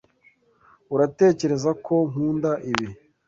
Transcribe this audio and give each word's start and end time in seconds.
Uratekereza 0.93 1.71
ko 1.85 1.95
nkunda 2.09 2.51
ibi? 2.71 2.87